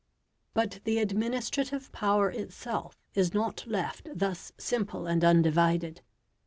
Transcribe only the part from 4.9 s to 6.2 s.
and undivided.